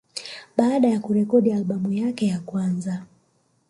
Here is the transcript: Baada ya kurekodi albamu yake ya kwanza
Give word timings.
Baada 0.57 0.87
ya 0.89 0.99
kurekodi 0.99 1.51
albamu 1.53 1.93
yake 1.93 2.25
ya 2.25 2.39
kwanza 2.39 3.05